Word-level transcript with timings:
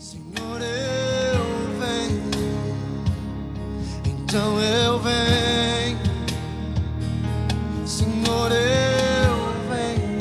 Senhor, 0.00 0.62
eu 0.62 1.44
venho, 1.78 2.22
então 4.02 4.58
eu 4.58 4.98
venho. 4.98 5.98
Senhor, 7.86 8.50
eu 8.50 9.52
venho. 9.68 10.18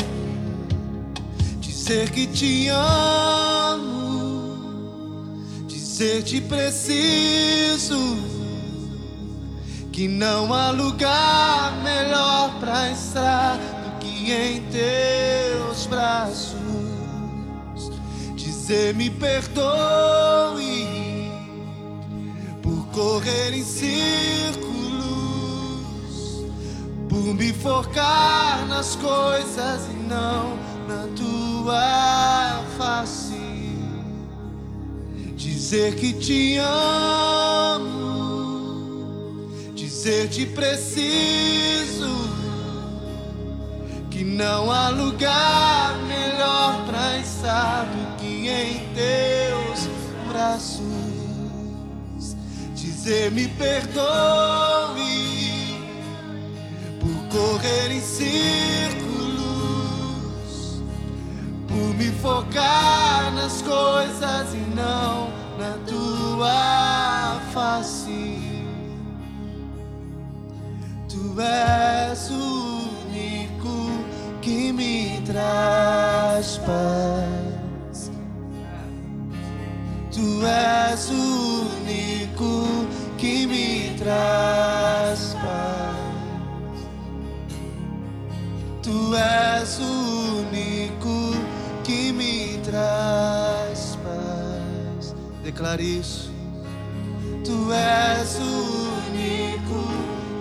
Dizer 1.61 2.11
que 2.11 2.27
te 2.27 2.67
amo, 2.67 3.77
dizer 5.65 6.23
te 6.23 6.41
preciso, 6.41 8.17
que 9.93 10.09
não 10.09 10.53
há 10.53 10.71
lugar 10.71 11.71
melhor 11.83 12.59
para 12.59 12.91
estar 12.91 13.55
do 13.55 13.97
que 13.99 14.29
em 14.29 14.61
teus 14.63 15.87
braços 15.87 16.58
dizer 18.69 18.93
me 18.93 19.09
perdoe 19.09 20.61
por 22.61 22.85
correr 22.93 23.51
em 23.51 23.63
círculos, 23.63 24.67
por 27.09 27.33
me 27.33 27.51
focar 27.51 28.67
nas 28.67 28.95
coisas 28.95 29.87
e 29.89 29.93
não 30.07 30.55
na 30.87 31.07
tua 31.15 32.63
face. 32.77 33.39
Dizer 35.35 35.95
que 35.95 36.13
te 36.13 36.57
amo, 36.57 37.89
dizer 39.73 40.29
te 40.29 40.45
preciso, 40.45 42.29
que 44.11 44.23
não 44.23 44.71
há 44.71 44.89
lugar 44.89 45.98
braços. 50.59 52.35
Dizer 52.75 53.31
me 53.31 53.47
perdoe 53.47 53.89
por 56.99 57.27
correr 57.29 57.91
em 57.91 58.01
círculos, 58.01 59.39
por 61.67 61.95
me 61.95 62.11
focar 62.21 63.31
nas 63.33 63.61
coisas 63.61 64.53
e 64.53 64.75
não 64.75 65.29
na 65.57 65.77
tua 65.87 67.39
face. 67.53 68.37
Tu 71.07 71.41
és 71.41 72.29
o 72.29 72.89
único 73.07 73.91
que 74.41 74.71
me 74.73 75.21
traz 75.25 76.57
paz. 76.57 77.48
Tu 80.39 80.45
és 80.45 81.09
o 81.09 81.67
único 81.83 82.87
que 83.17 83.45
me 83.45 83.93
traz 83.97 85.33
paz. 85.33 86.79
Tu 88.81 89.15
és 89.15 89.79
o 89.79 90.39
único 90.39 91.35
que 91.83 92.13
me 92.13 92.57
traz 92.63 93.97
paz. 94.01 95.13
Declare 95.43 95.83
isso. 95.83 96.31
Tu 97.43 97.73
és 97.73 98.39
o 98.39 98.53
único 99.09 99.83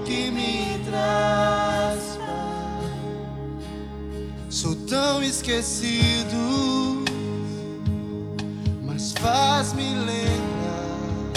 que 0.04 0.30
me 0.30 0.78
traz 0.88 2.18
paz. 2.24 2.86
Sou 4.48 4.76
tão 4.76 5.24
esquecido, 5.24 6.97
faz-me 9.58 9.92
lembrar. 9.92 11.32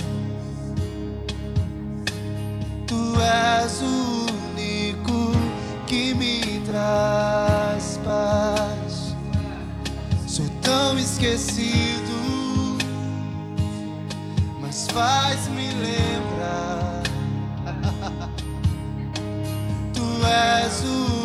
Tu 2.86 3.20
és 3.20 3.82
o 3.82 4.28
único 4.54 5.32
que 5.88 6.14
me 6.14 6.62
traz 6.68 8.00
paz. 8.06 9.16
Sou 10.28 10.48
tão 10.62 11.00
esquecido, 11.00 12.78
mas 14.62 14.86
faz-me 14.92 15.72
lembrar. 15.88 17.02
Tu 19.96 20.26
és 20.28 20.84
o 20.84 21.21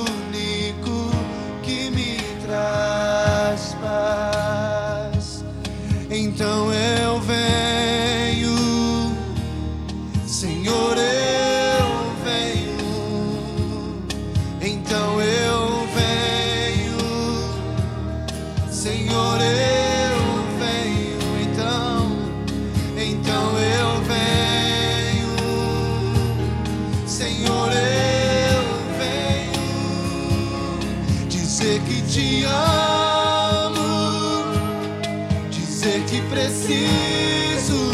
Senhor, 27.16 27.71
eu 27.72 28.62
venho 28.99 29.59
dizer 31.31 31.81
que 31.81 32.03
te 32.03 32.44
amo, 32.44 33.81
dizer 35.49 36.04
que 36.04 36.21
preciso, 36.28 37.91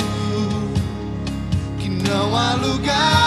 que 1.79 1.89
não 1.89 2.37
há 2.37 2.55
lugar 2.55 3.22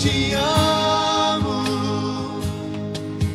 te 0.00 0.34
amo, 0.34 1.62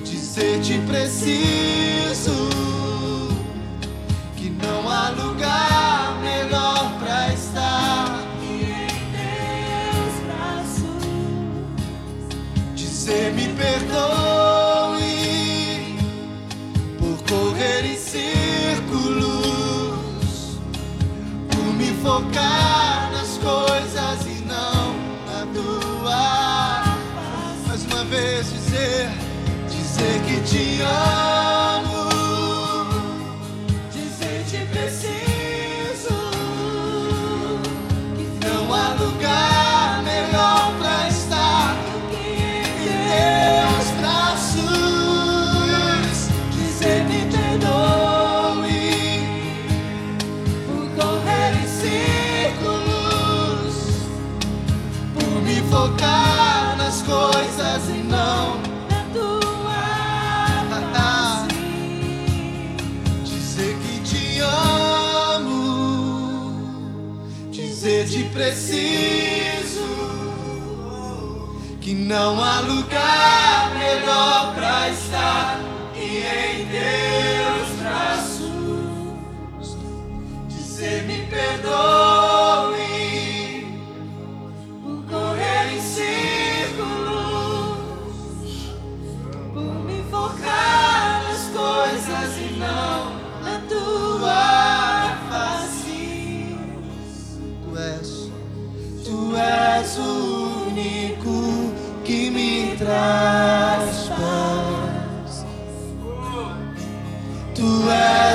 dizer 0.03 0.59
te 0.61 0.79
preciso, 0.79 2.49
que 4.35 4.49
não 4.49 4.89
há 4.89 5.09
lugar 5.11 5.74
dizer 30.05 30.21
que 30.21 30.37
te 30.41 30.81
amo, 30.81 32.09
dizer 33.91 34.43
te 34.47 34.65
preciso, 34.65 36.15
que 38.15 38.25
não 38.45 38.73
há 38.73 38.93
lugar 38.99 40.03
melhor 40.03 40.73
pra 40.77 41.07
estar 41.07 41.75
em 42.11 42.63
teus 42.85 43.87
braços, 43.99 44.69
dizer 46.51 47.03
me 47.05 47.21
perdoe 47.31 48.83
por 50.67 50.85
correr 51.03 51.51
em 51.63 51.67
círculos, 52.47 53.75
por 55.15 55.41
me 55.41 55.57
focar 55.69 56.77
nas 56.77 57.01
coisas 57.01 57.89
e 57.89 58.03
não 58.03 58.64
preciso 68.35 69.87
que 71.79 71.93
não 71.93 72.43
há 72.43 72.59
lugar 72.59 73.73
melhor 73.75 74.53
pra 74.53 74.89
estar 74.89 75.61
e 75.95 76.17
em 76.17 76.65
teus 76.67 77.79
braços 77.79 79.77
dizer 80.49 81.03
me 81.03 81.25
perdoe 81.27 82.04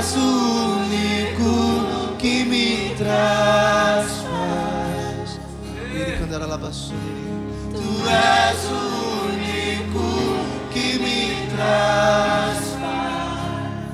és 0.00 0.17
o 0.17 0.20
único 0.81 2.17
que 2.19 2.44
me 2.44 2.94
traz 2.97 4.06
paz. 4.31 5.38
Tu 7.75 7.91
és 8.08 8.61
o 8.70 8.82
único 9.26 10.06
que 10.73 10.99
me 11.05 11.20
traz 11.55 12.61
paz. 12.81 13.85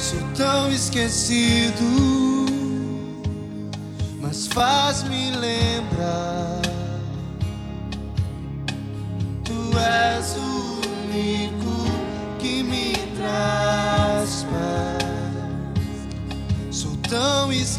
Sou 0.00 0.22
tão 0.34 0.70
esquecido, 0.70 1.84
mas 4.22 4.46
faz-me 4.46 5.30
lembrar. 5.32 6.45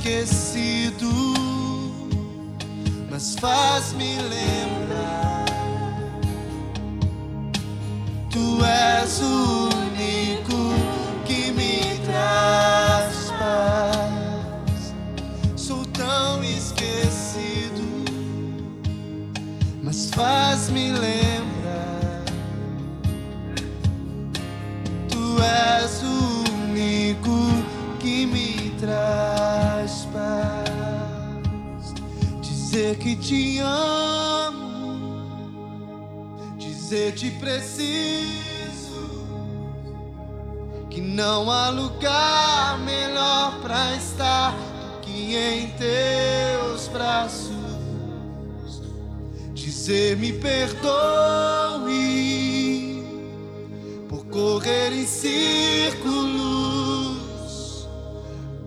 Esquecido, 0.07 1.11
mas 3.09 3.35
faz-me 3.35 4.15
lembrar. 4.21 5.45
Tu 8.31 8.63
és 8.63 9.21
o 9.21 9.69
único 9.75 10.71
que 11.25 11.51
me 11.51 11.99
traz 12.05 13.31
paz. 13.37 14.93
Sou 15.57 15.85
tão 15.87 16.41
esquecido, 16.43 17.83
mas 19.83 20.09
faz-me 20.11 20.91
lembrar. 20.93 21.26
Dizer 32.77 32.97
que 32.97 33.15
te 33.15 33.57
amo, 33.57 34.59
dizer 36.59 37.11
te 37.15 37.31
preciso, 37.31 38.27
que 40.87 41.01
não 41.01 41.49
há 41.49 41.69
lugar 41.69 42.77
melhor 42.85 43.59
para 43.63 43.95
estar 43.95 44.51
do 44.51 44.99
que 45.01 45.35
em 45.35 45.71
teus 45.71 46.87
braços. 46.89 47.49
Dizer 49.55 50.15
me 50.17 50.33
perdoe 50.33 50.77
correr 54.29 54.93
em 54.93 55.07
círculos, 55.07 56.27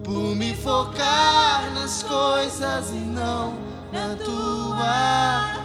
por 0.02 0.34
me 0.34 0.52
focar 0.56 1.72
nas 1.74 2.02
coisas 2.02 2.90
e 2.90 2.98
não 2.98 3.69
na 3.92 4.14
tua 4.16 5.59